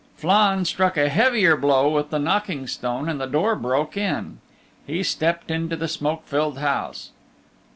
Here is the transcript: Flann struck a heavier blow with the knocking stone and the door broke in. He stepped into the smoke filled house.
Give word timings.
Flann 0.15 0.65
struck 0.65 0.97
a 0.97 1.09
heavier 1.09 1.55
blow 1.55 1.87
with 1.87 2.09
the 2.09 2.17
knocking 2.17 2.65
stone 2.65 3.07
and 3.07 3.21
the 3.21 3.27
door 3.27 3.55
broke 3.55 3.95
in. 3.95 4.39
He 4.87 5.03
stepped 5.03 5.51
into 5.51 5.75
the 5.75 5.87
smoke 5.87 6.23
filled 6.25 6.57
house. 6.57 7.11